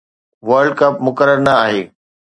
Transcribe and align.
world 0.49 0.71
cup 0.79 0.95
مقرر 1.07 1.37
نه 1.47 1.53
آهي 1.63 1.81